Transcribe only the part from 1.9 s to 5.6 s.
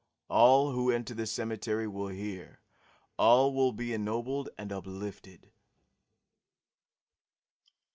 hear; all will be ennobled and uplifted."